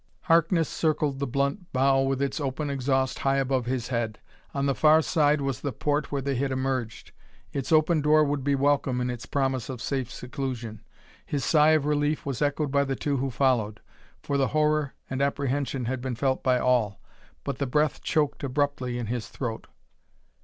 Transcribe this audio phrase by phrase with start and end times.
[0.21, 4.17] Harkness circled the blunt bow with its open exhaust high above his head.
[4.51, 7.11] On the far side was the port where they had emerged;
[7.53, 10.81] its open door would be welcome in its promise of safe seclusion.
[11.23, 13.79] His sigh of relief was echoed by the two who followed,
[14.23, 16.99] for the horror and apprehension had been felt by all.
[17.43, 19.67] But the breath choked abruptly in his throat.